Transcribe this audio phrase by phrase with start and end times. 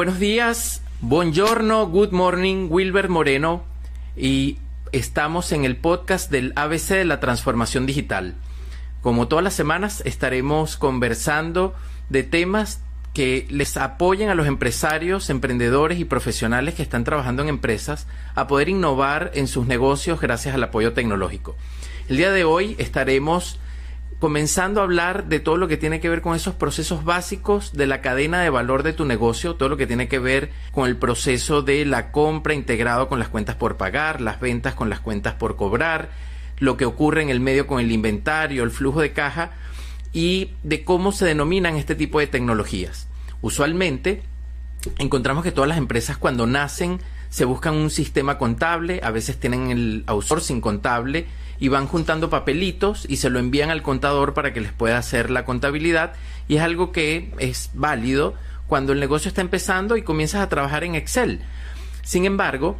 [0.00, 0.80] Buenos días.
[1.02, 3.64] Buongiorno, good morning, Wilbert Moreno.
[4.16, 4.56] Y
[4.92, 8.34] estamos en el podcast del ABC de la transformación digital.
[9.02, 11.74] Como todas las semanas estaremos conversando
[12.08, 12.80] de temas
[13.12, 18.46] que les apoyen a los empresarios, emprendedores y profesionales que están trabajando en empresas a
[18.46, 21.56] poder innovar en sus negocios gracias al apoyo tecnológico.
[22.08, 23.60] El día de hoy estaremos
[24.20, 27.86] comenzando a hablar de todo lo que tiene que ver con esos procesos básicos de
[27.86, 30.98] la cadena de valor de tu negocio, todo lo que tiene que ver con el
[30.98, 35.34] proceso de la compra integrado con las cuentas por pagar, las ventas con las cuentas
[35.34, 36.10] por cobrar,
[36.58, 39.52] lo que ocurre en el medio con el inventario, el flujo de caja
[40.12, 43.08] y de cómo se denominan este tipo de tecnologías.
[43.40, 44.22] Usualmente
[44.98, 49.70] encontramos que todas las empresas cuando nacen se buscan un sistema contable, a veces tienen
[49.70, 51.26] el outsourcing contable
[51.60, 55.30] y van juntando papelitos y se lo envían al contador para que les pueda hacer
[55.30, 56.14] la contabilidad
[56.48, 58.34] y es algo que es válido
[58.66, 61.40] cuando el negocio está empezando y comienzas a trabajar en Excel.
[62.02, 62.78] Sin embargo,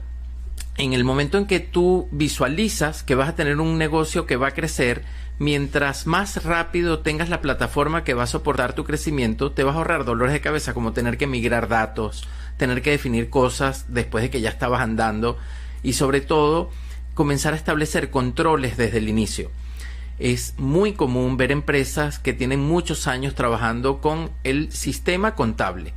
[0.78, 4.48] en el momento en que tú visualizas que vas a tener un negocio que va
[4.48, 5.04] a crecer,
[5.38, 9.78] mientras más rápido tengas la plataforma que va a soportar tu crecimiento, te vas a
[9.78, 14.30] ahorrar dolores de cabeza como tener que migrar datos, tener que definir cosas después de
[14.30, 15.36] que ya estabas andando
[15.82, 16.70] y sobre todo
[17.20, 19.50] comenzar a establecer controles desde el inicio.
[20.18, 25.92] Es muy común ver empresas que tienen muchos años trabajando con el sistema contable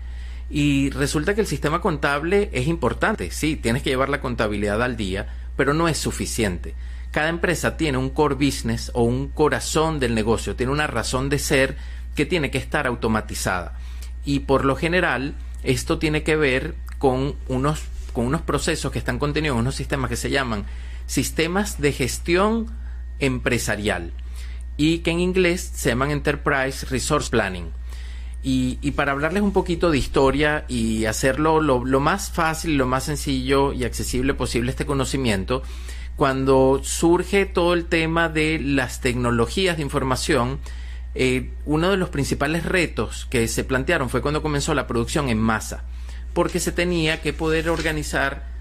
[0.49, 4.97] y resulta que el sistema contable es importante, sí, tienes que llevar la contabilidad al
[4.97, 6.75] día, pero no es suficiente.
[7.11, 11.39] Cada empresa tiene un core business o un corazón del negocio, tiene una razón de
[11.39, 11.77] ser
[12.15, 13.77] que tiene que estar automatizada.
[14.25, 19.19] Y por lo general, esto tiene que ver con unos, con unos procesos que están
[19.19, 20.65] contenidos en unos sistemas que se llaman
[21.13, 22.75] sistemas de gestión
[23.19, 24.13] empresarial
[24.77, 27.69] y que en inglés se llaman Enterprise Resource Planning.
[28.45, 33.71] Y, para hablarles un poquito de historia y hacerlo lo, más fácil, lo más sencillo
[33.71, 35.61] y accesible posible este conocimiento,
[36.17, 40.59] cuando surge todo el tema de las tecnologías de información,
[41.15, 45.39] eh, uno de los principales retos que se plantearon fue cuando comenzó la producción en
[45.39, 45.85] masa,
[46.33, 48.52] porque se tenía que poder organizar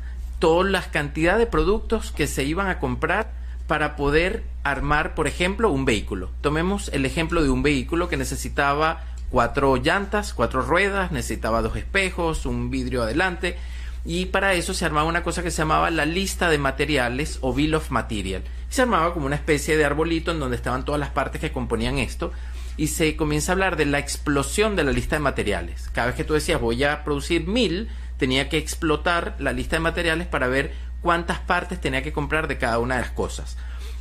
[0.42, 3.30] todas las cantidades de productos que se iban a comprar
[3.68, 6.30] para poder armar, por ejemplo, un vehículo.
[6.40, 12.44] Tomemos el ejemplo de un vehículo que necesitaba cuatro llantas, cuatro ruedas, necesitaba dos espejos,
[12.44, 13.56] un vidrio adelante
[14.04, 17.54] y para eso se armaba una cosa que se llamaba la lista de materiales o
[17.54, 18.42] bill of material.
[18.68, 21.98] Se armaba como una especie de arbolito en donde estaban todas las partes que componían
[21.98, 22.32] esto
[22.76, 25.88] y se comienza a hablar de la explosión de la lista de materiales.
[25.92, 27.90] Cada vez que tú decías voy a producir mil,
[28.22, 32.56] tenía que explotar la lista de materiales para ver cuántas partes tenía que comprar de
[32.56, 33.56] cada una de las cosas.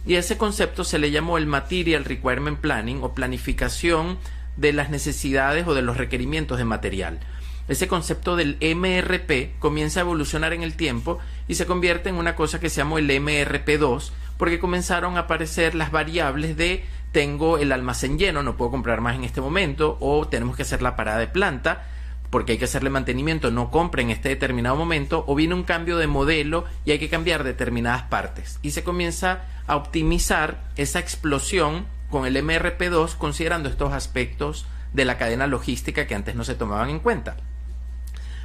[0.05, 4.19] Y ese concepto se le llamó el Material Requirement Planning o planificación
[4.57, 7.19] de las necesidades o de los requerimientos de material.
[7.67, 11.17] Ese concepto del MRP comienza a evolucionar en el tiempo
[11.47, 15.73] y se convierte en una cosa que se llamó el MRP2 porque comenzaron a aparecer
[15.73, 20.27] las variables de tengo el almacén lleno, no puedo comprar más en este momento o
[20.27, 21.87] tenemos que hacer la parada de planta
[22.31, 25.97] porque hay que hacerle mantenimiento, no compre en este determinado momento, o viene un cambio
[25.97, 28.57] de modelo y hay que cambiar determinadas partes.
[28.63, 35.17] Y se comienza a optimizar esa explosión con el MRP2 considerando estos aspectos de la
[35.17, 37.35] cadena logística que antes no se tomaban en cuenta.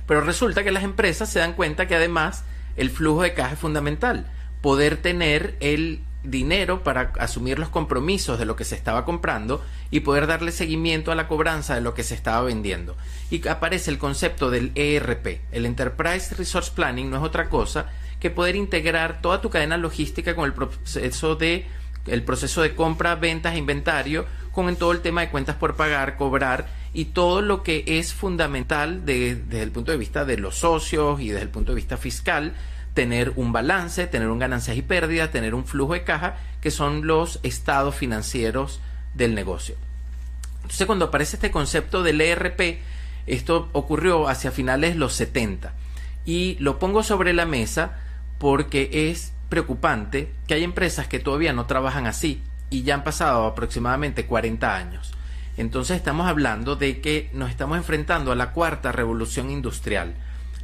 [0.06, 2.44] Pero resulta que las empresas se dan cuenta que además
[2.76, 4.26] el flujo de caja es fundamental.
[4.62, 6.00] Poder tener el
[6.30, 11.12] dinero para asumir los compromisos de lo que se estaba comprando y poder darle seguimiento
[11.12, 12.96] a la cobranza de lo que se estaba vendiendo.
[13.30, 15.40] Y aparece el concepto del ERP.
[15.52, 20.34] El Enterprise Resource Planning no es otra cosa que poder integrar toda tu cadena logística
[20.34, 21.66] con el proceso de
[22.06, 26.16] el proceso de compra, ventas e inventario, con todo el tema de cuentas por pagar,
[26.16, 31.20] cobrar y todo lo que es fundamental desde el punto de vista de los socios
[31.20, 32.54] y desde el punto de vista fiscal,
[32.96, 37.06] tener un balance, tener un ganancias y pérdidas, tener un flujo de caja, que son
[37.06, 38.80] los estados financieros
[39.12, 39.76] del negocio.
[40.62, 42.80] Entonces, cuando aparece este concepto del ERP,
[43.26, 45.74] esto ocurrió hacia finales de los 70
[46.24, 47.98] y lo pongo sobre la mesa
[48.38, 53.44] porque es preocupante que hay empresas que todavía no trabajan así y ya han pasado
[53.44, 55.12] aproximadamente 40 años.
[55.58, 60.14] Entonces estamos hablando de que nos estamos enfrentando a la cuarta revolución industrial.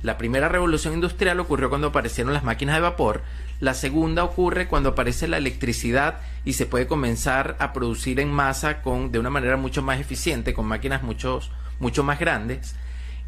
[0.03, 3.23] La primera revolución industrial ocurrió cuando aparecieron las máquinas de vapor,
[3.61, 8.83] la segunda ocurre cuando aparece la electricidad y se puede comenzar a producir en masa
[8.83, 11.41] con de una manera mucho más eficiente con máquinas mucho,
[11.79, 12.75] mucho más grandes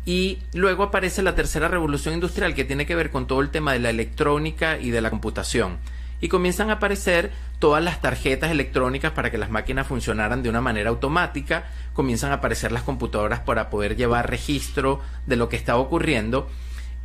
[0.04, 3.72] y luego aparece la tercera revolución industrial que tiene que ver con todo el tema
[3.72, 5.78] de la electrónica y de la computación.
[6.20, 10.60] Y comienzan a aparecer todas las tarjetas electrónicas para que las máquinas funcionaran de una
[10.60, 15.76] manera automática, comienzan a aparecer las computadoras para poder llevar registro de lo que está
[15.76, 16.48] ocurriendo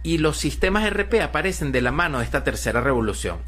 [0.03, 3.39] y los sistemas RP aparecen de la mano de esta tercera revolución.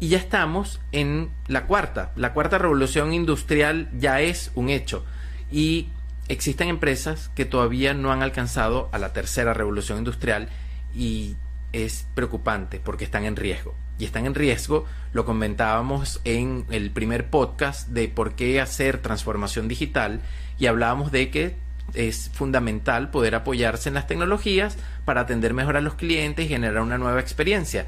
[0.00, 2.12] Y ya estamos en la cuarta.
[2.16, 5.04] La cuarta revolución industrial ya es un hecho.
[5.50, 5.90] Y
[6.28, 10.48] existen empresas que todavía no han alcanzado a la tercera revolución industrial
[10.94, 11.36] y
[11.72, 13.74] es preocupante porque están en riesgo.
[13.98, 19.68] Y están en riesgo, lo comentábamos en el primer podcast de por qué hacer transformación
[19.68, 20.20] digital
[20.58, 21.56] y hablábamos de que
[21.94, 26.82] es fundamental poder apoyarse en las tecnologías para atender mejor a los clientes y generar
[26.82, 27.86] una nueva experiencia.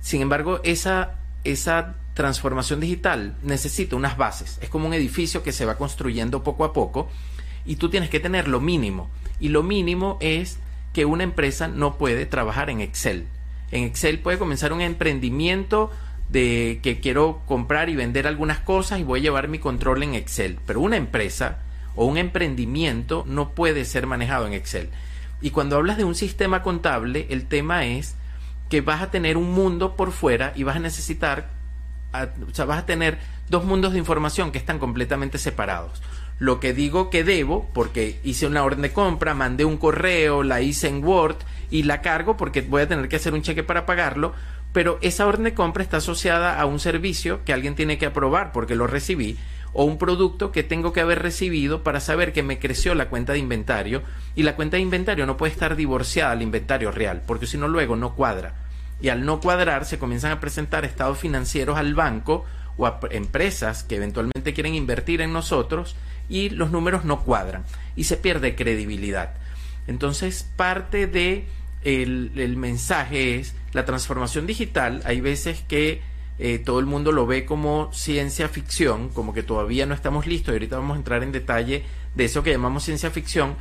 [0.00, 1.14] Sin embargo, esa,
[1.44, 4.58] esa transformación digital necesita unas bases.
[4.60, 7.08] Es como un edificio que se va construyendo poco a poco
[7.64, 9.10] y tú tienes que tener lo mínimo.
[9.40, 10.58] Y lo mínimo es
[10.92, 13.26] que una empresa no puede trabajar en Excel.
[13.72, 15.90] En Excel puede comenzar un emprendimiento
[16.28, 20.14] de que quiero comprar y vender algunas cosas y voy a llevar mi control en
[20.14, 20.58] Excel.
[20.66, 21.58] Pero una empresa
[21.96, 24.90] o un emprendimiento no puede ser manejado en Excel.
[25.40, 28.14] Y cuando hablas de un sistema contable, el tema es
[28.68, 31.50] que vas a tener un mundo por fuera y vas a necesitar,
[32.14, 36.00] o sea, vas a tener dos mundos de información que están completamente separados.
[36.42, 40.60] Lo que digo que debo, porque hice una orden de compra, mandé un correo, la
[40.60, 41.36] hice en Word
[41.70, 44.32] y la cargo porque voy a tener que hacer un cheque para pagarlo,
[44.72, 48.50] pero esa orden de compra está asociada a un servicio que alguien tiene que aprobar
[48.50, 49.38] porque lo recibí
[49.72, 53.34] o un producto que tengo que haber recibido para saber que me creció la cuenta
[53.34, 54.02] de inventario
[54.34, 57.68] y la cuenta de inventario no puede estar divorciada al inventario real porque si no
[57.68, 58.54] luego no cuadra.
[59.00, 62.44] Y al no cuadrar se comienzan a presentar estados financieros al banco
[62.76, 65.94] o a empresas que eventualmente quieren invertir en nosotros
[66.28, 67.64] y los números no cuadran
[67.96, 69.34] y se pierde credibilidad.
[69.86, 71.46] Entonces parte de
[71.82, 75.02] el mensaje es la transformación digital.
[75.04, 76.00] Hay veces que
[76.38, 80.52] eh, todo el mundo lo ve como ciencia ficción, como que todavía no estamos listos
[80.52, 81.84] y ahorita vamos a entrar en detalle
[82.14, 83.56] de eso que llamamos ciencia ficción,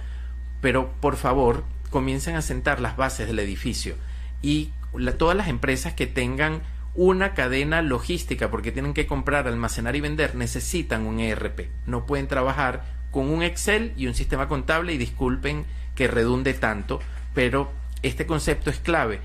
[0.61, 3.95] pero por favor comiencen a sentar las bases del edificio
[4.41, 4.71] y
[5.17, 6.61] todas las empresas que tengan
[6.95, 12.27] una cadena logística porque tienen que comprar, almacenar y vender necesitan un ERP, no pueden
[12.27, 15.65] trabajar con un Excel y un sistema contable y disculpen
[15.95, 16.99] que redunde tanto,
[17.33, 17.71] pero
[18.01, 19.19] este concepto es clave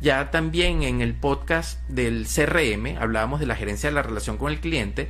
[0.00, 4.50] ya también en el podcast del CRM hablábamos de la gerencia de la relación con
[4.50, 5.08] el cliente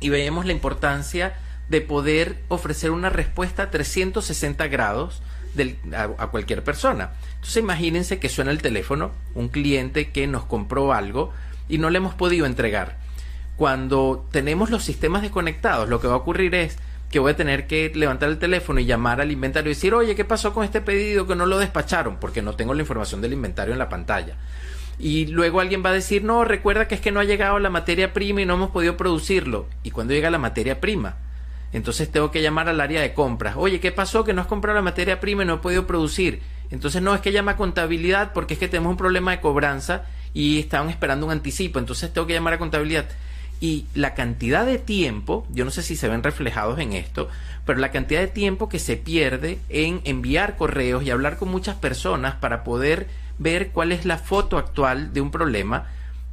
[0.00, 1.36] y veíamos la importancia
[1.68, 5.22] de poder ofrecer una respuesta a 360 grados
[5.94, 7.12] a, cualquier persona.
[7.38, 11.32] Entonces imagínense que suena el teléfono, un cliente que nos compró algo
[11.68, 12.98] y no le hemos podido entregar.
[13.56, 16.76] Cuando tenemos los sistemas desconectados, lo que va a ocurrir es
[17.10, 20.14] que voy a tener que levantar el teléfono y llamar al inventario y decir, oye,
[20.14, 22.18] ¿qué pasó con este pedido que no lo despacharon?
[22.20, 24.34] Porque no tengo la información del inventario en la pantalla.
[24.98, 27.70] Y luego alguien va a decir, no, recuerda que es que no ha llegado la
[27.70, 29.66] materia prima y no hemos podido producirlo.
[29.82, 31.16] ¿Y cuando llega la materia prima?
[31.72, 33.54] Entonces tengo que llamar al área de compras.
[33.56, 34.24] Oye, ¿qué pasó?
[34.24, 36.40] Que no has comprado la materia prima y no he podido producir.
[36.70, 40.04] Entonces no, es que llama a contabilidad porque es que tenemos un problema de cobranza
[40.34, 41.78] y estaban esperando un anticipo.
[41.78, 43.06] Entonces tengo que llamar a contabilidad
[43.60, 47.28] y la cantidad de tiempo, yo no sé si se ven reflejados en esto,
[47.66, 51.74] pero la cantidad de tiempo que se pierde en enviar correos y hablar con muchas
[51.76, 55.86] personas para poder ver cuál es la foto actual de un problema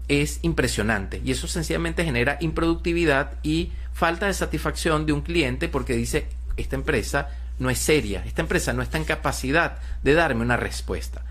[0.08, 5.96] es impresionante y eso sencillamente genera improductividad y falta de satisfacción de un cliente porque
[5.96, 10.58] dice esta empresa no es seria, esta empresa no está en capacidad de darme una
[10.58, 11.24] respuesta.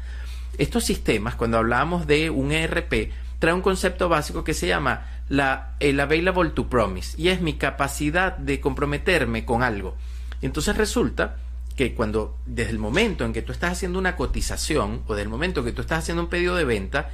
[0.58, 5.74] Estos sistemas, cuando hablamos de un ERP, trae un concepto básico que se llama la,
[5.80, 9.96] el available to promise y es mi capacidad de comprometerme con algo.
[10.42, 11.36] Entonces resulta
[11.76, 15.60] que cuando desde el momento en que tú estás haciendo una cotización o del momento
[15.60, 17.10] en que tú estás haciendo un pedido de venta,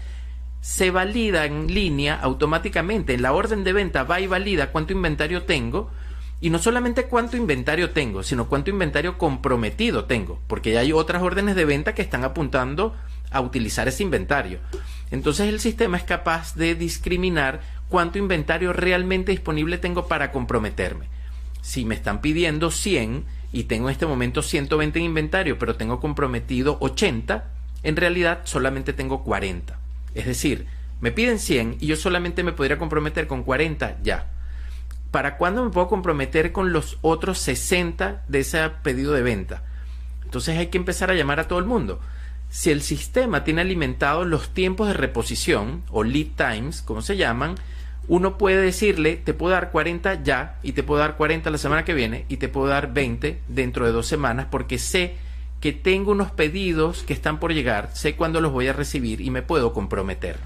[0.61, 3.15] se valida en línea automáticamente.
[3.15, 5.91] En la orden de venta va y valida cuánto inventario tengo
[6.41, 11.23] y no solamente cuánto inventario tengo, sino cuánto inventario comprometido tengo, porque ya hay otras
[11.23, 12.95] órdenes de venta que están apuntando
[13.31, 14.59] a utilizar ese inventario.
[15.11, 21.07] Entonces el sistema es capaz de discriminar cuánto inventario realmente disponible tengo para comprometerme.
[21.61, 26.01] Si me están pidiendo 100 y tengo en este momento 120 en inventario, pero tengo
[26.01, 27.51] comprometido 80,
[27.83, 29.79] en realidad solamente tengo 40.
[30.15, 30.67] Es decir,
[31.01, 34.40] me piden 100 y yo solamente me podría comprometer con 40 ya.
[35.11, 39.65] ¿Para cuándo me puedo comprometer con los otros 60 de ese pedido de venta?
[40.25, 42.01] Entonces hay que empezar a llamar a todo el mundo.
[42.51, 47.57] Si el sistema tiene alimentados los tiempos de reposición o lead times, como se llaman,
[48.09, 51.85] uno puede decirle, te puedo dar 40 ya y te puedo dar 40 la semana
[51.85, 55.17] que viene y te puedo dar 20 dentro de dos semanas porque sé
[55.61, 59.31] que tengo unos pedidos que están por llegar, sé cuándo los voy a recibir y
[59.31, 60.39] me puedo comprometer.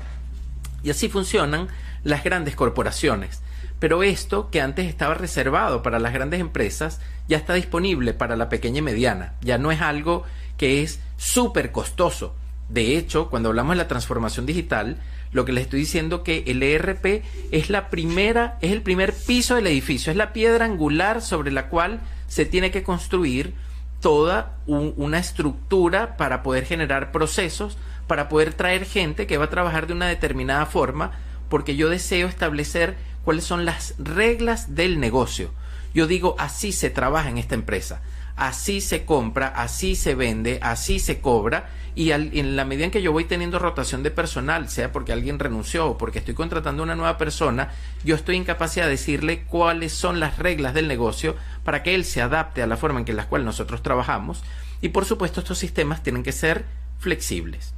[0.83, 1.69] Y así funcionan
[2.03, 3.41] las grandes corporaciones.
[3.85, 8.49] Pero esto, que antes estaba reservado para las grandes empresas, ya está disponible para la
[8.49, 9.35] pequeña y mediana.
[9.43, 10.23] Ya no es algo
[10.57, 12.35] que es súper costoso.
[12.71, 14.97] De hecho, cuando hablamos de la transformación digital,
[15.33, 19.57] lo que les estoy diciendo que el ERP es la primera, es el primer piso
[19.57, 23.53] del edificio, es la piedra angular sobre la cual se tiene que construir
[24.01, 27.77] toda una estructura para poder generar procesos,
[28.07, 31.13] para poder traer gente que va a trabajar de una determinada forma,
[31.51, 35.53] porque yo deseo establecer cuáles son las reglas del negocio.
[35.95, 38.03] Yo digo, así se trabaja en esta empresa,
[38.37, 43.03] así se compra, así se vende, así se cobra, y en la medida en que
[43.03, 46.97] yo voy teniendo rotación de personal, sea porque alguien renunció o porque estoy contratando una
[46.97, 47.71] nueva persona,
[48.03, 52.05] yo estoy en capacidad de decirle cuáles son las reglas del negocio para que él
[52.05, 54.43] se adapte a la forma en que la cual nosotros trabajamos,
[54.81, 56.65] y por supuesto estos sistemas tienen que ser
[56.99, 57.75] flexibles.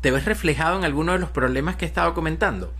[0.00, 2.74] ¿Te ves reflejado en alguno de los problemas que he estado comentando?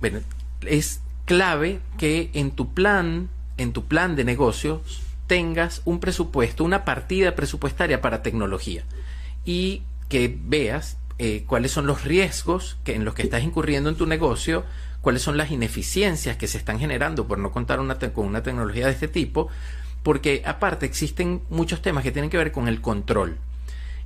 [0.00, 0.20] Bueno,
[0.62, 6.84] es clave que en tu plan, en tu plan de negocios, tengas un presupuesto, una
[6.84, 8.84] partida presupuestaria para tecnología
[9.44, 13.96] y que veas eh, cuáles son los riesgos que, en los que estás incurriendo en
[13.96, 14.64] tu negocio,
[15.00, 17.78] cuáles son las ineficiencias que se están generando por no contar
[18.12, 19.48] con una tecnología de este tipo,
[20.02, 23.38] porque aparte existen muchos temas que tienen que ver con el control.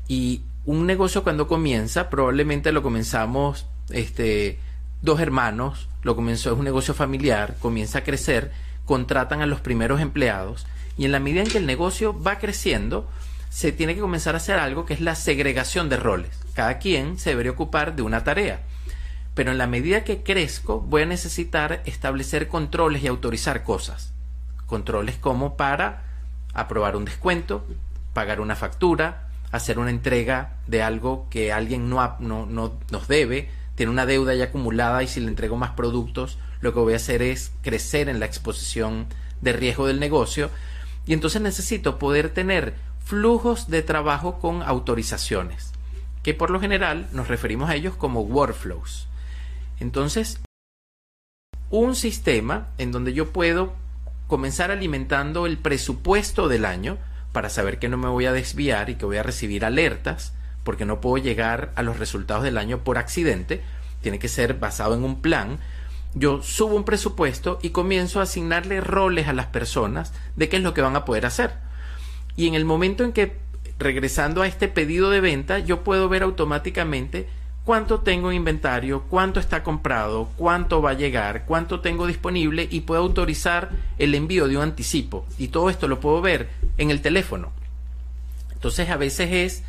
[0.09, 4.59] Y un negocio cuando comienza, probablemente lo comenzamos este,
[5.02, 8.52] dos hermanos, lo comenzó, es un negocio familiar, comienza a crecer,
[8.85, 10.66] contratan a los primeros empleados
[10.97, 13.09] y en la medida en que el negocio va creciendo,
[13.49, 16.30] se tiene que comenzar a hacer algo que es la segregación de roles.
[16.54, 18.61] Cada quien se debería ocupar de una tarea.
[19.35, 24.12] Pero en la medida que crezco, voy a necesitar establecer controles y autorizar cosas.
[24.66, 26.04] Controles como para
[26.52, 27.66] aprobar un descuento,
[28.12, 33.50] pagar una factura, hacer una entrega de algo que alguien no, no, no nos debe,
[33.81, 36.97] tiene una deuda ya acumulada y si le entrego más productos, lo que voy a
[36.97, 39.07] hacer es crecer en la exposición
[39.41, 40.51] de riesgo del negocio.
[41.07, 45.73] Y entonces necesito poder tener flujos de trabajo con autorizaciones,
[46.23, 49.09] que por lo general nos referimos a ellos como workflows.
[49.79, 50.41] Entonces,
[51.71, 53.73] un sistema en donde yo puedo
[54.27, 56.99] comenzar alimentando el presupuesto del año
[57.33, 60.35] para saber que no me voy a desviar y que voy a recibir alertas
[60.71, 63.61] porque no puedo llegar a los resultados del año por accidente,
[64.03, 65.59] tiene que ser basado en un plan.
[66.15, 70.62] Yo subo un presupuesto y comienzo a asignarle roles a las personas de qué es
[70.62, 71.55] lo que van a poder hacer.
[72.37, 73.37] Y en el momento en que,
[73.81, 77.27] regresando a este pedido de venta, yo puedo ver automáticamente
[77.65, 82.83] cuánto tengo en inventario, cuánto está comprado, cuánto va a llegar, cuánto tengo disponible y
[82.83, 85.27] puedo autorizar el envío de un anticipo.
[85.37, 86.49] Y todo esto lo puedo ver
[86.79, 87.50] en el teléfono.
[88.53, 89.65] Entonces a veces es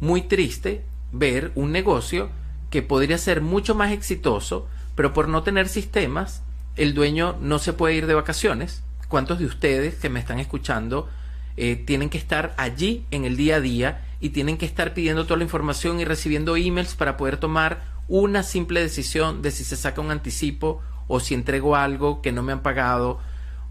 [0.00, 2.30] muy triste ver un negocio
[2.70, 6.42] que podría ser mucho más exitoso, pero por no tener sistemas,
[6.76, 8.82] el dueño no se puede ir de vacaciones.
[9.08, 11.08] ¿Cuántos de ustedes que me están escuchando
[11.56, 15.24] eh, tienen que estar allí en el día a día y tienen que estar pidiendo
[15.24, 19.76] toda la información y recibiendo emails para poder tomar una simple decisión de si se
[19.76, 23.20] saca un anticipo o si entrego algo que no me han pagado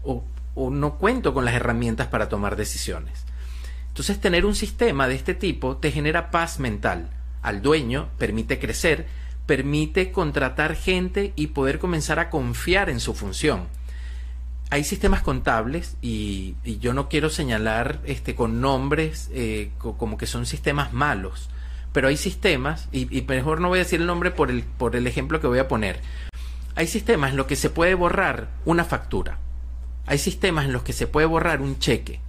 [0.02, 3.24] o, o no cuento con las herramientas para tomar decisiones?
[3.96, 7.08] Entonces tener un sistema de este tipo te genera paz mental.
[7.40, 9.06] Al dueño permite crecer,
[9.46, 13.68] permite contratar gente y poder comenzar a confiar en su función.
[14.68, 20.44] Hay sistemas contables y, yo no quiero señalar este, con nombres eh, como que son
[20.44, 21.48] sistemas malos,
[21.94, 24.94] pero hay sistemas, y, y, mejor no voy a decir el nombre por el, por
[24.94, 26.02] el ejemplo que voy a poner.
[26.74, 29.38] Hay sistemas en los que se puede borrar una factura.
[30.04, 32.20] Hay sistemas en los que se puede borrar un cheque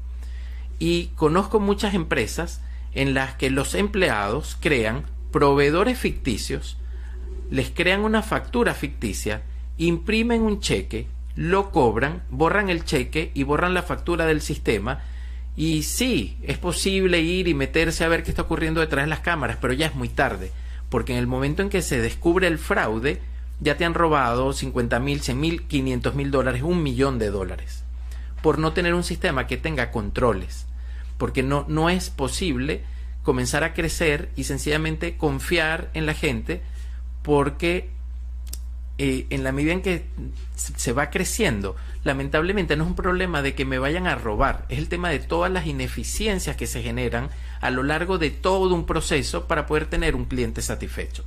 [0.79, 2.62] y conozco muchas empresas
[2.93, 6.77] en las que los empleados crean proveedores ficticios,
[7.50, 9.41] les crean una factura ficticia,
[9.77, 15.01] imprimen un cheque, lo cobran, borran el cheque y borran la factura del sistema.
[15.55, 19.19] Y sí, es posible ir y meterse a ver qué está ocurriendo detrás de las
[19.19, 20.51] cámaras, pero ya es muy tarde,
[20.89, 23.22] porque en el momento en que se descubre el fraude,
[23.60, 27.84] ya te han robado 50 mil, 100 mil, 500 mil dólares, un millón de dólares,
[28.43, 30.67] por no tener un sistema que tenga controles
[31.18, 32.84] porque no, no es posible
[33.24, 36.62] comenzar a crecer y sencillamente confiar en la gente
[37.24, 37.90] porque
[39.00, 40.06] eh, en la medida en que
[40.56, 44.80] se va creciendo, lamentablemente no es un problema de que me vayan a robar, es
[44.80, 47.30] el tema de todas las ineficiencias que se generan
[47.62, 51.24] a lo largo de todo un proceso para poder tener un cliente satisfecho.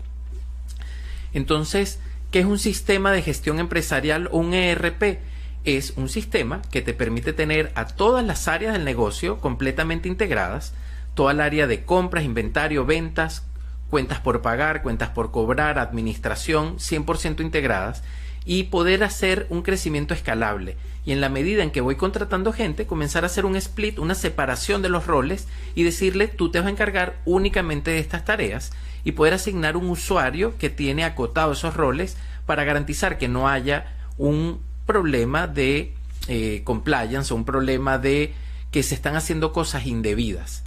[1.32, 5.20] Entonces, ¿qué es un sistema de gestión empresarial o un ERP?
[5.64, 10.72] Es un sistema que te permite tener a todas las áreas del negocio completamente integradas,
[11.14, 13.44] toda el área de compras, inventario, ventas,
[13.90, 18.02] cuentas por pagar, cuentas por cobrar, administración 100% integradas
[18.44, 20.76] y poder hacer un crecimiento escalable.
[21.04, 24.14] Y en la medida en que voy contratando gente, comenzar a hacer un split, una
[24.14, 28.72] separación de los roles y decirle, tú te vas a encargar únicamente de estas tareas
[29.04, 33.96] y poder asignar un usuario que tiene acotado esos roles para garantizar que no haya
[34.18, 34.60] un
[34.90, 35.94] problema de
[36.26, 38.34] eh, compliance o un problema de
[38.72, 40.64] que se están haciendo cosas indebidas.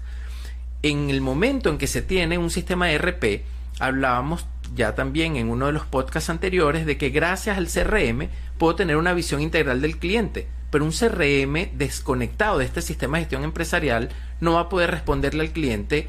[0.82, 3.44] En el momento en que se tiene un sistema ERP,
[3.80, 8.76] hablábamos ya también en uno de los podcasts anteriores de que gracias al CRM puedo
[8.76, 13.44] tener una visión integral del cliente, pero un CRM desconectado de este sistema de gestión
[13.44, 14.08] empresarial
[14.40, 16.08] no va a poder responderle al cliente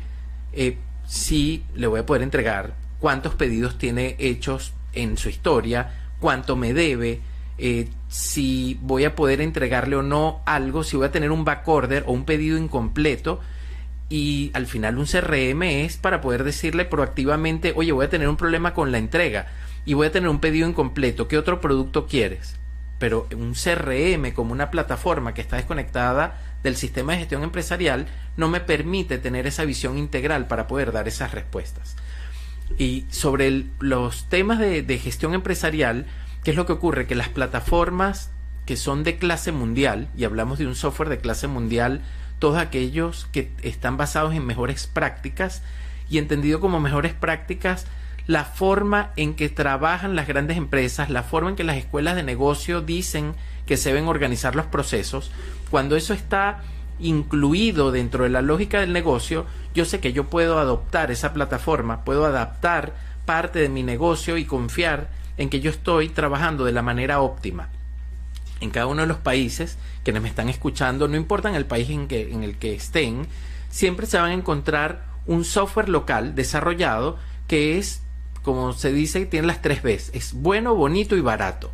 [0.53, 6.55] eh, si le voy a poder entregar cuántos pedidos tiene hechos en su historia, cuánto
[6.55, 7.21] me debe,
[7.57, 12.05] eh, si voy a poder entregarle o no algo, si voy a tener un backorder
[12.07, 13.41] o un pedido incompleto.
[14.09, 18.37] Y al final un CRM es para poder decirle proactivamente, oye, voy a tener un
[18.37, 19.47] problema con la entrega
[19.87, 22.57] y voy a tener un pedido incompleto, ¿qué otro producto quieres?
[22.99, 28.07] Pero un CRM como una plataforma que está desconectada del sistema de gestión empresarial
[28.37, 31.97] no me permite tener esa visión integral para poder dar esas respuestas.
[32.79, 36.07] Y sobre los temas de gestión empresarial,
[36.45, 37.07] ¿Qué es lo que ocurre?
[37.07, 38.31] Que las plataformas
[38.67, 42.03] que son de clase mundial, y hablamos de un software de clase mundial,
[42.39, 45.63] todos aquellos que están basados en mejores prácticas,
[46.11, 47.87] y entendido como mejores prácticas,
[48.27, 52.23] la forma en que trabajan las grandes empresas, la forma en que las escuelas de
[52.23, 53.35] negocio dicen
[53.65, 55.31] que se deben organizar los procesos,
[55.71, 56.63] cuando eso está
[56.99, 62.05] incluido dentro de la lógica del negocio, yo sé que yo puedo adoptar esa plataforma,
[62.05, 66.83] puedo adaptar parte de mi negocio y confiar en que yo estoy trabajando de la
[66.83, 67.69] manera óptima.
[68.61, 71.91] En cada uno de los países, quienes me están escuchando, no importa en el país
[71.91, 73.27] en, que, en el que estén,
[73.71, 78.03] siempre se van a encontrar un software local desarrollado que es,
[78.43, 80.11] como se dice, tiene las tres Bs.
[80.15, 81.71] Es bueno, bonito y barato.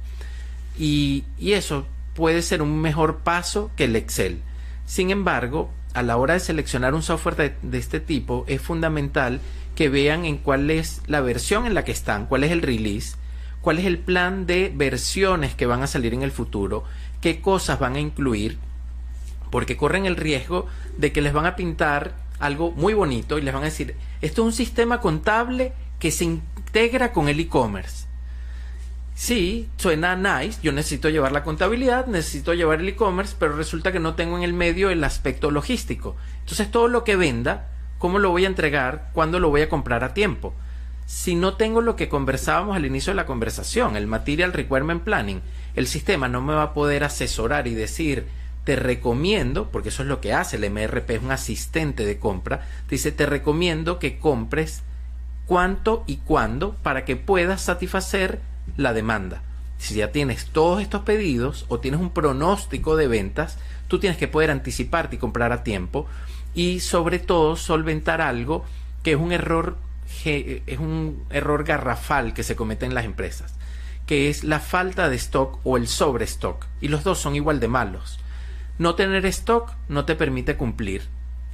[0.78, 4.40] Y, eso puede ser un mejor paso que el Excel.
[4.86, 9.40] Sin embargo, a la hora de seleccionar un software de, este tipo, es fundamental
[9.74, 13.16] que vean en cuál es la versión en la que están, cuál es el release,
[13.60, 16.84] cuál es el plan de versiones que van a salir en el futuro,
[17.20, 18.58] qué cosas van a incluir,
[19.50, 23.52] porque corren el riesgo de que les van a pintar algo muy bonito y les
[23.52, 28.06] van a decir, esto es un sistema contable que se integra con el e-commerce.
[29.14, 34.00] Sí, suena nice, yo necesito llevar la contabilidad, necesito llevar el e-commerce, pero resulta que
[34.00, 36.16] no tengo en el medio el aspecto logístico.
[36.38, 37.68] Entonces todo lo que venda,
[37.98, 39.10] ¿cómo lo voy a entregar?
[39.12, 40.54] ¿Cuándo lo voy a comprar a tiempo?
[41.10, 45.42] Si no tengo lo que conversábamos al inicio de la conversación, el Material Requirement Planning,
[45.74, 48.28] el sistema no me va a poder asesorar y decir,
[48.62, 52.64] te recomiendo, porque eso es lo que hace el MRP, es un asistente de compra,
[52.88, 54.84] dice, te recomiendo que compres
[55.46, 58.38] cuánto y cuándo para que puedas satisfacer
[58.76, 59.42] la demanda.
[59.78, 64.28] Si ya tienes todos estos pedidos o tienes un pronóstico de ventas, tú tienes que
[64.28, 66.06] poder anticiparte y comprar a tiempo
[66.54, 68.64] y sobre todo solventar algo
[69.02, 69.76] que es un error
[70.24, 73.54] es un error garrafal que se comete en las empresas,
[74.06, 77.68] que es la falta de stock o el sobrestock, y los dos son igual de
[77.68, 78.18] malos.
[78.78, 81.02] No tener stock no te permite cumplir,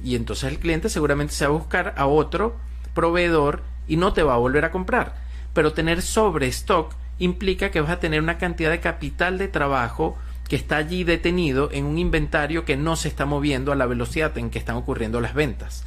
[0.03, 2.57] y entonces el cliente seguramente se va a buscar a otro
[2.93, 5.15] proveedor y no te va a volver a comprar.
[5.53, 10.17] Pero tener sobrestock implica que vas a tener una cantidad de capital de trabajo
[10.47, 14.37] que está allí detenido en un inventario que no se está moviendo a la velocidad
[14.37, 15.83] en que están ocurriendo las ventas.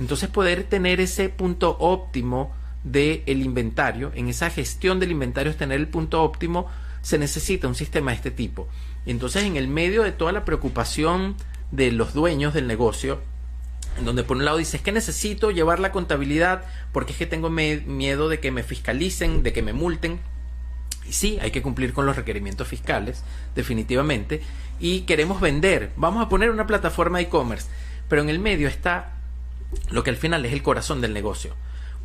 [0.00, 5.88] Entonces poder tener ese punto óptimo del inventario, en esa gestión del inventario tener el
[5.88, 6.68] punto óptimo,
[7.02, 8.66] se necesita un sistema de este tipo.
[9.04, 11.36] Entonces en el medio de toda la preocupación
[11.70, 13.20] de los dueños del negocio,
[13.98, 17.50] en donde por un lado dices que necesito llevar la contabilidad porque es que tengo
[17.50, 20.18] miedo de que me fiscalicen, de que me multen.
[21.06, 23.22] Y sí, hay que cumplir con los requerimientos fiscales,
[23.54, 24.40] definitivamente.
[24.78, 25.92] Y queremos vender.
[25.96, 27.68] Vamos a poner una plataforma de e-commerce.
[28.08, 29.19] Pero en el medio está
[29.90, 31.54] lo que al final es el corazón del negocio.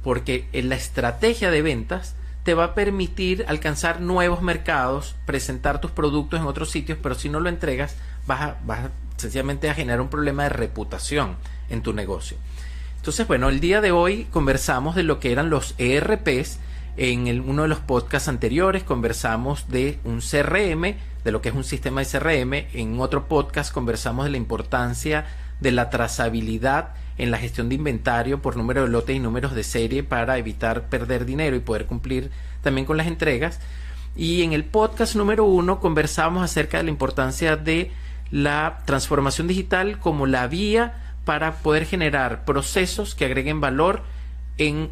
[0.03, 5.91] Porque en la estrategia de ventas te va a permitir alcanzar nuevos mercados, presentar tus
[5.91, 7.95] productos en otros sitios, pero si no lo entregas,
[8.27, 11.37] vas a, vas sencillamente a generar un problema de reputación
[11.69, 12.37] en tu negocio.
[12.97, 16.59] Entonces, bueno, el día de hoy conversamos de lo que eran los ERPs.
[16.97, 21.63] En uno de los podcasts anteriores conversamos de un CRM, de lo que es un
[21.63, 22.53] sistema de CRM.
[22.73, 25.25] En otro podcast conversamos de la importancia
[25.59, 29.63] de la trazabilidad en la gestión de inventario por número de lotes y números de
[29.63, 32.29] serie para evitar perder dinero y poder cumplir
[32.61, 33.59] también con las entregas.
[34.15, 37.91] Y en el podcast número uno conversamos acerca de la importancia de
[38.31, 44.03] la transformación digital como la vía para poder generar procesos que agreguen valor
[44.57, 44.89] en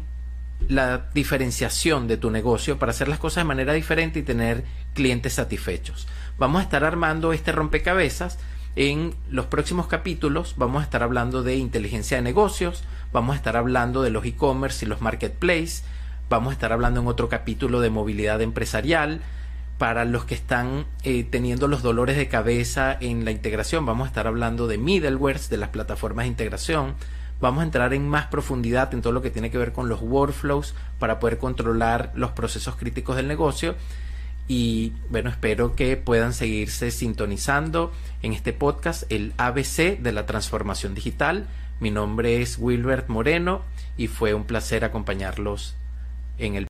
[0.68, 5.34] la diferenciación de tu negocio para hacer las cosas de manera diferente y tener clientes
[5.34, 6.06] satisfechos.
[6.38, 8.38] Vamos a estar armando este rompecabezas.
[8.76, 12.82] En los próximos capítulos vamos a estar hablando de inteligencia de negocios,
[13.12, 15.84] vamos a estar hablando de los e-commerce y los marketplaces,
[16.28, 19.20] vamos a estar hablando en otro capítulo de movilidad empresarial.
[19.78, 24.08] Para los que están eh, teniendo los dolores de cabeza en la integración, vamos a
[24.08, 26.94] estar hablando de middlewares, de las plataformas de integración
[27.40, 30.00] Vamos a entrar en más profundidad en todo lo que tiene que ver con los
[30.00, 33.74] workflows para poder controlar los procesos críticos del negocio.
[34.46, 40.94] Y bueno, espero que puedan seguirse sintonizando en este podcast, el ABC de la transformación
[40.94, 41.46] digital.
[41.80, 43.62] Mi nombre es Wilbert Moreno
[43.96, 45.74] y fue un placer acompañarlos
[46.38, 46.62] en el